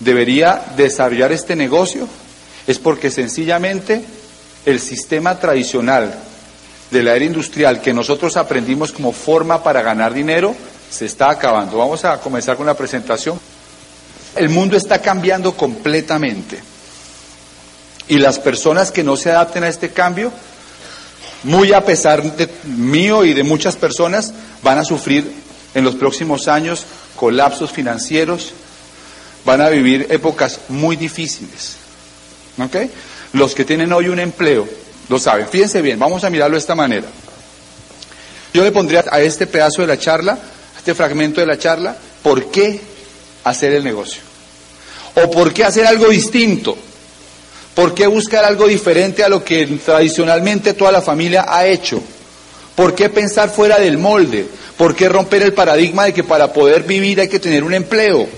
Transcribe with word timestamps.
debería 0.00 0.62
desarrollar 0.76 1.32
este 1.32 1.56
negocio 1.56 2.08
es 2.66 2.78
porque 2.78 3.10
sencillamente 3.10 4.04
el 4.66 4.80
sistema 4.80 5.38
tradicional 5.38 6.14
de 6.90 7.02
la 7.02 7.14
era 7.14 7.24
industrial 7.24 7.80
que 7.80 7.92
nosotros 7.92 8.36
aprendimos 8.36 8.92
como 8.92 9.12
forma 9.12 9.62
para 9.62 9.82
ganar 9.82 10.12
dinero 10.12 10.54
se 10.90 11.06
está 11.06 11.30
acabando. 11.30 11.78
Vamos 11.78 12.04
a 12.04 12.18
comenzar 12.18 12.56
con 12.56 12.66
la 12.66 12.74
presentación. 12.74 13.38
El 14.34 14.48
mundo 14.48 14.76
está 14.76 15.00
cambiando 15.00 15.52
completamente. 15.54 16.58
Y 18.08 18.18
las 18.18 18.38
personas 18.38 18.90
que 18.90 19.04
no 19.04 19.16
se 19.16 19.30
adapten 19.30 19.64
a 19.64 19.68
este 19.68 19.90
cambio, 19.90 20.32
muy 21.42 21.72
a 21.72 21.84
pesar 21.84 22.22
de 22.22 22.48
mío 22.64 23.24
y 23.24 23.34
de 23.34 23.42
muchas 23.42 23.76
personas, 23.76 24.32
van 24.62 24.78
a 24.78 24.84
sufrir 24.84 25.30
en 25.74 25.84
los 25.84 25.94
próximos 25.94 26.48
años 26.48 26.84
colapsos 27.16 27.70
financieros, 27.70 28.52
van 29.48 29.62
a 29.62 29.70
vivir 29.70 30.08
épocas 30.10 30.60
muy 30.68 30.94
difíciles. 30.94 31.76
¿Ok? 32.62 32.76
Los 33.32 33.54
que 33.54 33.64
tienen 33.64 33.90
hoy 33.94 34.08
un 34.08 34.18
empleo 34.18 34.68
lo 35.08 35.18
saben. 35.18 35.48
Fíjense 35.48 35.80
bien, 35.80 35.98
vamos 35.98 36.22
a 36.22 36.28
mirarlo 36.28 36.56
de 36.56 36.60
esta 36.60 36.74
manera. 36.74 37.06
Yo 38.52 38.62
le 38.62 38.72
pondría 38.72 39.06
a 39.10 39.22
este 39.22 39.46
pedazo 39.46 39.80
de 39.80 39.88
la 39.88 39.98
charla, 39.98 40.32
a 40.32 40.78
este 40.78 40.94
fragmento 40.94 41.40
de 41.40 41.46
la 41.46 41.58
charla, 41.58 41.96
¿por 42.22 42.50
qué 42.50 42.78
hacer 43.44 43.72
el 43.72 43.84
negocio? 43.84 44.20
¿O 45.14 45.30
por 45.30 45.54
qué 45.54 45.64
hacer 45.64 45.86
algo 45.86 46.08
distinto? 46.08 46.76
¿Por 47.74 47.94
qué 47.94 48.06
buscar 48.06 48.44
algo 48.44 48.66
diferente 48.66 49.24
a 49.24 49.30
lo 49.30 49.42
que 49.42 49.66
tradicionalmente 49.82 50.74
toda 50.74 50.92
la 50.92 51.00
familia 51.00 51.46
ha 51.48 51.66
hecho? 51.66 52.02
¿Por 52.74 52.94
qué 52.94 53.08
pensar 53.08 53.48
fuera 53.48 53.78
del 53.78 53.96
molde? 53.96 54.46
¿Por 54.76 54.94
qué 54.94 55.08
romper 55.08 55.40
el 55.40 55.54
paradigma 55.54 56.04
de 56.04 56.12
que 56.12 56.22
para 56.22 56.52
poder 56.52 56.82
vivir 56.82 57.18
hay 57.18 57.28
que 57.28 57.40
tener 57.40 57.64
un 57.64 57.72
empleo? 57.72 58.28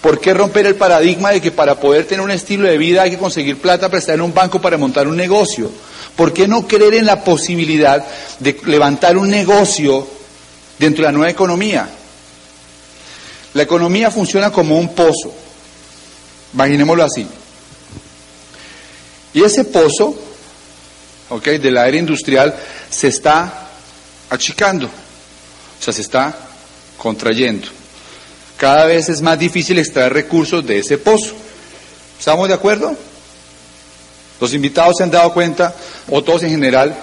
¿Por 0.00 0.20
qué 0.20 0.32
romper 0.32 0.66
el 0.66 0.76
paradigma 0.76 1.32
de 1.32 1.40
que 1.40 1.50
para 1.50 1.80
poder 1.80 2.06
tener 2.06 2.24
un 2.24 2.30
estilo 2.30 2.68
de 2.68 2.78
vida 2.78 3.02
hay 3.02 3.10
que 3.10 3.18
conseguir 3.18 3.60
plata 3.60 3.88
prestar 3.88 4.14
en 4.14 4.22
un 4.22 4.32
banco 4.32 4.60
para 4.60 4.78
montar 4.78 5.08
un 5.08 5.16
negocio? 5.16 5.70
¿Por 6.14 6.32
qué 6.32 6.46
no 6.46 6.66
creer 6.66 6.94
en 6.94 7.06
la 7.06 7.24
posibilidad 7.24 8.04
de 8.38 8.60
levantar 8.66 9.16
un 9.16 9.28
negocio 9.28 10.06
dentro 10.78 11.02
de 11.02 11.08
la 11.08 11.12
nueva 11.12 11.30
economía? 11.30 11.88
La 13.54 13.62
economía 13.62 14.10
funciona 14.10 14.52
como 14.52 14.78
un 14.78 14.94
pozo, 14.94 15.32
imaginémoslo 16.54 17.02
así. 17.02 17.26
Y 19.34 19.42
ese 19.42 19.64
pozo, 19.64 20.16
okay, 21.28 21.58
de 21.58 21.70
la 21.70 21.88
era 21.88 21.96
industrial 21.96 22.54
se 22.88 23.08
está 23.08 23.68
achicando, 24.30 24.86
o 24.86 25.82
sea, 25.82 25.92
se 25.92 26.02
está 26.02 26.36
contrayendo. 26.96 27.77
Cada 28.58 28.86
vez 28.86 29.08
es 29.08 29.22
más 29.22 29.38
difícil 29.38 29.78
extraer 29.78 30.12
recursos 30.12 30.66
de 30.66 30.80
ese 30.80 30.98
pozo. 30.98 31.32
¿Estamos 32.18 32.48
de 32.48 32.54
acuerdo? 32.54 32.96
Los 34.40 34.52
invitados 34.52 34.96
se 34.98 35.04
han 35.04 35.12
dado 35.12 35.32
cuenta, 35.32 35.74
o 36.10 36.22
todos 36.22 36.42
en 36.42 36.50
general, 36.50 36.94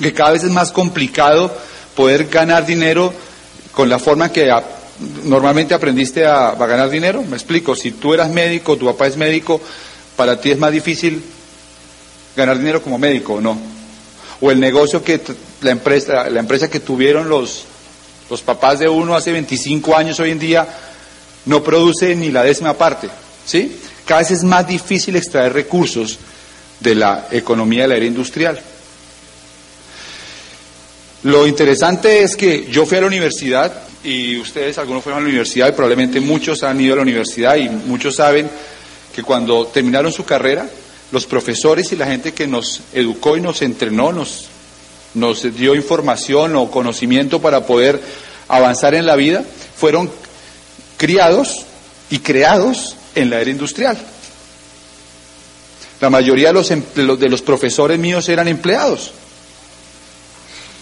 que 0.00 0.14
cada 0.14 0.32
vez 0.32 0.42
es 0.42 0.50
más 0.50 0.72
complicado 0.72 1.54
poder 1.94 2.26
ganar 2.28 2.64
dinero 2.64 3.12
con 3.72 3.90
la 3.90 3.98
forma 3.98 4.32
que 4.32 4.50
normalmente 5.24 5.74
aprendiste 5.74 6.24
a, 6.24 6.52
ganar 6.54 6.88
dinero. 6.88 7.22
Me 7.22 7.36
explico, 7.36 7.76
si 7.76 7.92
tú 7.92 8.14
eras 8.14 8.30
médico, 8.30 8.78
tu 8.78 8.86
papá 8.86 9.06
es 9.06 9.18
médico, 9.18 9.60
para 10.16 10.40
ti 10.40 10.50
es 10.50 10.58
más 10.58 10.72
difícil 10.72 11.22
ganar 12.36 12.58
dinero 12.58 12.82
como 12.82 12.98
médico 12.98 13.34
o 13.34 13.40
no. 13.42 13.58
O 14.40 14.50
el 14.50 14.60
negocio 14.60 15.04
que 15.04 15.20
la 15.60 15.72
empresa, 15.72 16.30
la 16.30 16.40
empresa 16.40 16.70
que 16.70 16.80
tuvieron 16.80 17.28
los, 17.28 17.66
los 18.30 18.42
papás 18.42 18.78
de 18.78 18.88
uno 18.88 19.14
hace 19.14 19.32
25 19.32 19.96
años 19.96 20.18
hoy 20.20 20.30
en 20.30 20.38
día 20.38 20.66
no 21.46 21.62
produce 21.62 22.14
ni 22.14 22.30
la 22.30 22.42
décima 22.42 22.74
parte. 22.74 23.08
¿sí? 23.46 23.76
Cada 24.06 24.20
vez 24.20 24.30
es 24.30 24.44
más 24.44 24.66
difícil 24.66 25.16
extraer 25.16 25.52
recursos 25.52 26.18
de 26.80 26.94
la 26.94 27.28
economía 27.30 27.82
de 27.82 27.88
la 27.88 27.96
era 27.96 28.06
industrial. 28.06 28.60
Lo 31.24 31.46
interesante 31.46 32.22
es 32.22 32.36
que 32.36 32.66
yo 32.70 32.84
fui 32.84 32.98
a 32.98 33.00
la 33.00 33.06
universidad 33.06 33.72
y 34.02 34.36
ustedes, 34.38 34.76
algunos 34.76 35.02
fueron 35.02 35.20
a 35.20 35.22
la 35.22 35.28
universidad 35.28 35.68
y 35.68 35.72
probablemente 35.72 36.20
muchos 36.20 36.62
han 36.62 36.78
ido 36.80 36.92
a 36.92 36.96
la 36.96 37.02
universidad 37.02 37.56
y 37.56 37.70
muchos 37.70 38.16
saben 38.16 38.50
que 39.14 39.22
cuando 39.22 39.66
terminaron 39.68 40.12
su 40.12 40.24
carrera, 40.24 40.68
los 41.12 41.24
profesores 41.24 41.90
y 41.92 41.96
la 41.96 42.06
gente 42.06 42.32
que 42.32 42.46
nos 42.46 42.82
educó 42.92 43.36
y 43.36 43.40
nos 43.40 43.62
entrenó, 43.62 44.12
nos, 44.12 44.48
nos 45.14 45.42
dio 45.54 45.74
información 45.74 46.56
o 46.56 46.70
conocimiento 46.70 47.40
para 47.40 47.66
poder 47.66 48.00
avanzar 48.48 48.94
en 48.94 49.06
la 49.06 49.16
vida, 49.16 49.44
fueron 49.76 50.10
criados 50.96 51.64
y 52.10 52.18
creados 52.18 52.96
en 53.14 53.30
la 53.30 53.40
era 53.40 53.50
industrial. 53.50 53.96
La 56.00 56.10
mayoría 56.10 56.48
de 56.48 56.54
los, 56.54 56.68
de 56.68 57.28
los 57.28 57.42
profesores 57.42 57.98
míos 57.98 58.28
eran 58.28 58.48
empleados. 58.48 59.12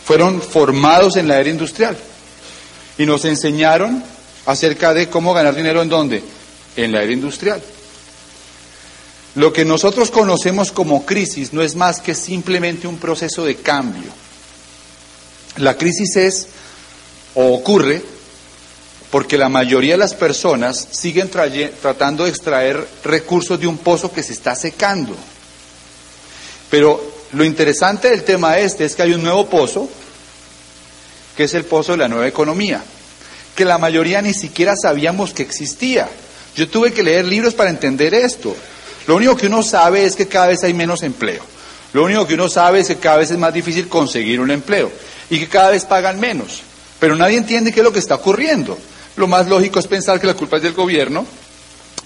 Fueron 0.04 0.42
formados 0.42 1.16
en 1.16 1.28
la 1.28 1.38
era 1.38 1.48
industrial 1.48 1.96
y 2.98 3.06
nos 3.06 3.24
enseñaron 3.24 4.02
acerca 4.46 4.92
de 4.92 5.08
cómo 5.08 5.32
ganar 5.32 5.54
dinero 5.54 5.82
en 5.82 5.88
dónde? 5.88 6.22
En 6.76 6.90
la 6.90 7.02
era 7.02 7.12
industrial. 7.12 7.62
Lo 9.34 9.52
que 9.52 9.64
nosotros 9.64 10.10
conocemos 10.10 10.72
como 10.72 11.06
crisis 11.06 11.52
no 11.52 11.62
es 11.62 11.74
más 11.74 12.00
que 12.00 12.14
simplemente 12.14 12.86
un 12.86 12.98
proceso 12.98 13.44
de 13.44 13.56
cambio. 13.56 14.10
La 15.56 15.76
crisis 15.76 16.16
es 16.16 16.46
o 17.34 17.54
ocurre 17.54 18.02
porque 19.10 19.36
la 19.38 19.48
mayoría 19.48 19.94
de 19.94 19.98
las 19.98 20.14
personas 20.14 20.88
siguen 20.90 21.30
tratando 21.30 22.24
de 22.24 22.30
extraer 22.30 22.86
recursos 23.04 23.60
de 23.60 23.66
un 23.66 23.78
pozo 23.78 24.10
que 24.12 24.22
se 24.22 24.32
está 24.32 24.54
secando. 24.54 25.14
Pero 26.70 27.12
lo 27.32 27.44
interesante 27.44 28.08
del 28.08 28.24
tema 28.24 28.58
este 28.58 28.86
es 28.86 28.94
que 28.94 29.02
hay 29.02 29.12
un 29.12 29.22
nuevo 29.22 29.46
pozo, 29.48 29.88
que 31.36 31.44
es 31.44 31.54
el 31.54 31.64
pozo 31.64 31.92
de 31.92 31.98
la 31.98 32.08
nueva 32.08 32.26
economía, 32.26 32.82
que 33.54 33.66
la 33.66 33.76
mayoría 33.78 34.22
ni 34.22 34.32
siquiera 34.32 34.74
sabíamos 34.80 35.34
que 35.34 35.42
existía. 35.42 36.08
Yo 36.56 36.68
tuve 36.68 36.92
que 36.94 37.02
leer 37.02 37.26
libros 37.26 37.52
para 37.52 37.68
entender 37.70 38.14
esto. 38.14 38.56
Lo 39.06 39.16
único 39.16 39.36
que 39.36 39.46
uno 39.46 39.62
sabe 39.62 40.04
es 40.04 40.16
que 40.16 40.28
cada 40.28 40.48
vez 40.48 40.62
hay 40.64 40.74
menos 40.74 41.02
empleo. 41.02 41.42
Lo 41.92 42.04
único 42.04 42.26
que 42.26 42.34
uno 42.34 42.48
sabe 42.48 42.80
es 42.80 42.88
que 42.88 42.96
cada 42.96 43.18
vez 43.18 43.30
es 43.30 43.38
más 43.38 43.52
difícil 43.52 43.88
conseguir 43.88 44.40
un 44.40 44.50
empleo 44.50 44.90
y 45.28 45.38
que 45.38 45.48
cada 45.48 45.70
vez 45.70 45.84
pagan 45.84 46.18
menos. 46.18 46.62
Pero 46.98 47.16
nadie 47.16 47.36
entiende 47.36 47.72
qué 47.72 47.80
es 47.80 47.84
lo 47.84 47.92
que 47.92 47.98
está 47.98 48.14
ocurriendo. 48.14 48.78
Lo 49.16 49.26
más 49.26 49.48
lógico 49.48 49.78
es 49.78 49.86
pensar 49.86 50.20
que 50.20 50.26
la 50.26 50.34
culpa 50.34 50.56
es 50.56 50.62
del 50.62 50.72
gobierno, 50.72 51.26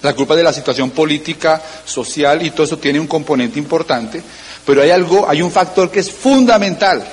la 0.01 0.13
culpa 0.13 0.33
es 0.33 0.39
de 0.39 0.43
la 0.43 0.53
situación 0.53 0.91
política, 0.91 1.61
social 1.85 2.45
y 2.45 2.51
todo 2.51 2.63
eso 2.63 2.77
tiene 2.77 2.99
un 2.99 3.07
componente 3.07 3.59
importante, 3.59 4.21
pero 4.65 4.81
hay 4.81 4.91
algo, 4.91 5.27
hay 5.29 5.41
un 5.41 5.51
factor 5.51 5.89
que 5.89 6.01
es 6.01 6.11
fundamental. 6.11 7.05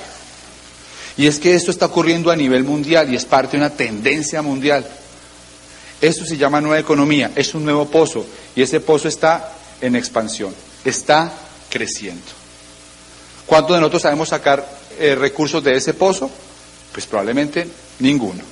Y 1.16 1.28
es 1.28 1.38
que 1.38 1.54
esto 1.54 1.70
está 1.70 1.86
ocurriendo 1.86 2.30
a 2.30 2.36
nivel 2.36 2.64
mundial 2.64 3.12
y 3.12 3.16
es 3.16 3.24
parte 3.24 3.52
de 3.52 3.58
una 3.58 3.70
tendencia 3.70 4.42
mundial. 4.42 4.84
Esto 6.00 6.26
se 6.26 6.36
llama 6.36 6.60
nueva 6.60 6.80
economía, 6.80 7.30
es 7.36 7.54
un 7.54 7.64
nuevo 7.64 7.86
pozo 7.86 8.26
y 8.56 8.62
ese 8.62 8.80
pozo 8.80 9.08
está 9.08 9.52
en 9.84 9.96
expansión, 9.96 10.54
está 10.84 11.30
creciendo. 11.68 12.22
¿Cuántos 13.46 13.76
de 13.76 13.80
nosotros 13.80 14.02
sabemos 14.02 14.30
sacar 14.30 14.66
eh, 14.98 15.14
recursos 15.14 15.62
de 15.62 15.76
ese 15.76 15.92
pozo? 15.92 16.30
Pues 16.92 17.04
probablemente 17.06 17.68
ninguno. 17.98 18.42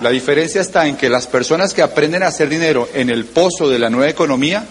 La 0.00 0.10
diferencia 0.10 0.60
está 0.60 0.88
en 0.88 0.96
que 0.96 1.08
las 1.08 1.28
personas 1.28 1.72
que 1.72 1.82
aprenden 1.82 2.24
a 2.24 2.26
hacer 2.26 2.48
dinero 2.48 2.88
en 2.92 3.08
el 3.08 3.24
pozo 3.24 3.68
de 3.68 3.78
la 3.78 3.88
nueva 3.88 4.10
economía 4.10 4.64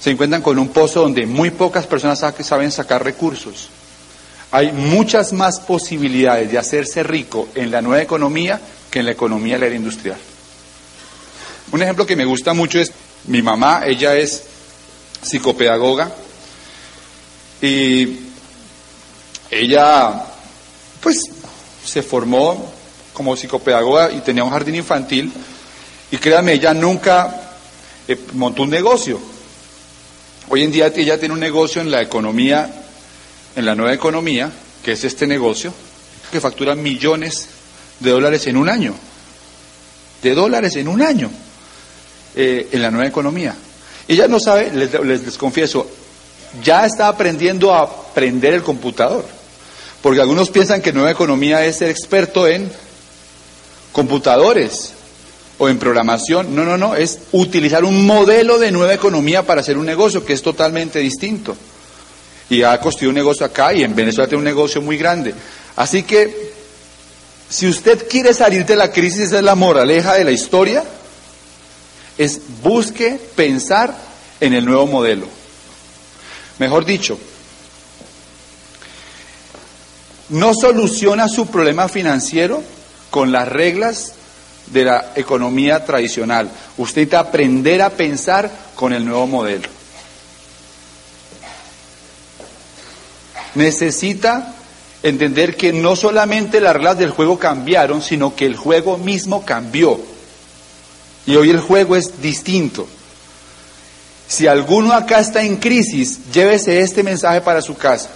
se 0.00 0.10
encuentran 0.10 0.42
con 0.42 0.58
un 0.58 0.70
pozo 0.70 1.02
donde 1.02 1.26
muy 1.26 1.50
pocas 1.50 1.86
personas 1.86 2.18
saben 2.18 2.72
sacar 2.72 3.04
recursos. 3.04 3.68
Hay 4.50 4.72
muchas 4.72 5.32
más 5.32 5.60
posibilidades 5.60 6.50
de 6.50 6.58
hacerse 6.58 7.04
rico 7.04 7.48
en 7.54 7.70
la 7.70 7.80
nueva 7.80 8.02
economía 8.02 8.60
que 8.90 8.98
en 8.98 9.06
la 9.06 9.12
economía 9.12 9.56
de 9.56 9.70
la 9.70 9.76
industrial. 9.76 10.18
Un 11.72 11.82
ejemplo 11.82 12.06
que 12.06 12.16
me 12.16 12.24
gusta 12.24 12.52
mucho 12.52 12.80
es 12.80 12.92
mi 13.26 13.42
mamá, 13.42 13.82
ella 13.86 14.16
es 14.16 14.42
psicopedagoga 15.22 16.10
y 17.62 18.16
ella 19.50 20.24
pues 21.00 21.22
se 21.84 22.02
formó 22.02 22.72
como 23.12 23.36
psicopedagoga 23.36 24.10
y 24.12 24.20
tenía 24.20 24.42
un 24.42 24.50
jardín 24.50 24.76
infantil 24.76 25.32
y 26.10 26.16
créanme, 26.16 26.54
ella 26.54 26.74
nunca 26.74 27.52
eh, 28.08 28.18
montó 28.32 28.62
un 28.62 28.70
negocio. 28.70 29.20
Hoy 30.48 30.64
en 30.64 30.72
día 30.72 30.92
ella 30.96 31.20
tiene 31.20 31.34
un 31.34 31.40
negocio 31.40 31.80
en 31.80 31.90
la 31.90 32.02
economía, 32.02 32.68
en 33.54 33.64
la 33.64 33.76
nueva 33.76 33.94
economía, 33.94 34.50
que 34.82 34.92
es 34.92 35.04
este 35.04 35.26
negocio, 35.28 35.72
que 36.32 36.40
factura 36.40 36.74
millones 36.74 37.48
de 38.00 38.10
dólares 38.10 38.48
en 38.48 38.56
un 38.56 38.68
año. 38.68 38.94
De 40.22 40.34
dólares 40.34 40.74
en 40.74 40.88
un 40.88 41.02
año. 41.02 41.30
Eh, 42.42 42.68
en 42.72 42.80
la 42.80 42.90
nueva 42.90 43.06
economía. 43.06 43.54
Ella 44.08 44.26
no 44.26 44.40
sabe, 44.40 44.72
les, 44.72 44.98
les, 45.04 45.36
confieso, 45.36 45.86
ya 46.64 46.86
está 46.86 47.06
aprendiendo 47.06 47.74
a 47.74 47.82
aprender 47.82 48.54
el 48.54 48.62
computador. 48.62 49.26
Porque 50.00 50.22
algunos 50.22 50.48
piensan 50.48 50.80
que 50.80 50.90
nueva 50.90 51.10
economía 51.10 51.66
es 51.66 51.76
ser 51.76 51.90
experto 51.90 52.48
en 52.48 52.72
computadores. 53.92 54.94
o 55.58 55.68
en 55.68 55.78
programación. 55.78 56.56
No, 56.56 56.64
no, 56.64 56.78
no, 56.78 56.96
es 56.96 57.18
utilizar 57.32 57.84
un 57.84 58.06
modelo 58.06 58.58
de 58.58 58.70
nueva 58.70 58.94
economía 58.94 59.42
para 59.42 59.60
hacer 59.60 59.76
un 59.76 59.84
negocio 59.84 60.24
que 60.24 60.32
es 60.32 60.40
totalmente 60.40 60.98
distinto. 60.98 61.54
Y 62.48 62.62
ha 62.62 62.80
construido 62.80 63.10
un 63.10 63.16
negocio 63.16 63.44
acá 63.44 63.74
y 63.74 63.82
en 63.82 63.94
Venezuela 63.94 64.26
tiene 64.26 64.38
un 64.38 64.46
negocio 64.46 64.80
muy 64.80 64.96
grande. 64.96 65.34
Así 65.76 66.04
que, 66.04 66.52
si 67.50 67.68
usted 67.68 68.08
quiere 68.08 68.32
salir 68.32 68.64
de 68.64 68.76
la 68.76 68.90
crisis, 68.90 69.24
esa 69.24 69.36
es 69.36 69.44
la 69.44 69.54
moraleja 69.54 70.14
de 70.14 70.24
la 70.24 70.30
historia, 70.30 70.84
es 72.18 72.40
busque 72.62 73.20
pensar 73.34 73.96
en 74.40 74.54
el 74.54 74.64
nuevo 74.64 74.86
modelo. 74.86 75.26
Mejor 76.58 76.84
dicho, 76.84 77.18
no 80.30 80.52
soluciona 80.54 81.28
su 81.28 81.46
problema 81.46 81.88
financiero 81.88 82.62
con 83.10 83.32
las 83.32 83.48
reglas 83.48 84.14
de 84.66 84.84
la 84.84 85.12
economía 85.16 85.84
tradicional. 85.84 86.50
Usted 86.76 87.08
que 87.08 87.16
aprender 87.16 87.82
a 87.82 87.90
pensar 87.90 88.50
con 88.74 88.92
el 88.92 89.04
nuevo 89.04 89.26
modelo. 89.26 89.68
Necesita 93.54 94.54
entender 95.02 95.56
que 95.56 95.72
no 95.72 95.96
solamente 95.96 96.60
las 96.60 96.74
reglas 96.74 96.98
del 96.98 97.10
juego 97.10 97.38
cambiaron, 97.38 98.00
sino 98.02 98.36
que 98.36 98.46
el 98.46 98.56
juego 98.56 98.96
mismo 98.96 99.44
cambió. 99.44 100.00
Y 101.26 101.36
hoy 101.36 101.50
el 101.50 101.60
juego 101.60 101.96
es 101.96 102.20
distinto. 102.22 102.86
Si 104.28 104.46
alguno 104.46 104.92
acá 104.92 105.20
está 105.20 105.42
en 105.42 105.56
crisis, 105.56 106.30
llévese 106.32 106.80
este 106.80 107.02
mensaje 107.02 107.40
para 107.40 107.60
su 107.60 107.76
casa. 107.76 108.10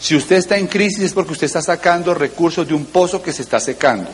Si 0.00 0.14
usted 0.14 0.36
está 0.36 0.58
en 0.58 0.66
crisis 0.66 1.00
es 1.00 1.12
porque 1.12 1.32
usted 1.32 1.46
está 1.46 1.62
sacando 1.62 2.12
recursos 2.14 2.68
de 2.68 2.74
un 2.74 2.84
pozo 2.84 3.22
que 3.22 3.32
se 3.32 3.42
está 3.42 3.58
secando. 3.58 4.10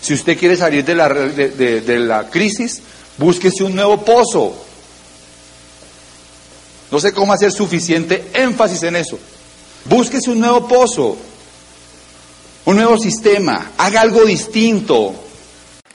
Si 0.00 0.12
usted 0.12 0.36
quiere 0.36 0.56
salir 0.56 0.84
de 0.84 0.96
la, 0.96 1.08
de, 1.08 1.98
la 2.00 2.28
crisis, 2.28 2.82
búsquese 3.16 3.62
un 3.62 3.76
nuevo 3.76 4.04
pozo. 4.04 4.52
No 6.90 6.98
sé 6.98 7.12
cómo 7.12 7.32
hacer 7.32 7.52
suficiente 7.52 8.30
énfasis 8.34 8.82
en 8.82 8.96
eso. 8.96 9.18
Búsquese 9.84 10.30
un 10.30 10.40
nuevo 10.40 10.66
pozo, 10.66 11.16
un 12.64 12.76
nuevo 12.76 12.98
sistema, 12.98 13.72
haga 13.78 14.00
algo 14.00 14.24
distinto. 14.24 15.14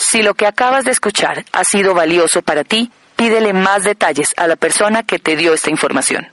Si 0.10 0.22
lo 0.22 0.36
que 0.36 0.48
acabas 0.48 0.86
de 0.86 0.92
escuchar 0.92 1.44
ha 1.52 1.66
sido 1.66 1.94
valioso 1.94 2.42
para 2.42 2.64
ti, 2.64 2.90
pídele 3.18 3.52
más 3.52 3.84
detalles 3.84 4.30
a 4.38 4.48
la 4.48 4.56
persona 4.56 5.04
que 5.04 5.20
te 5.20 5.36
dio 5.36 5.54
esta 5.54 5.70
información. 5.70 6.30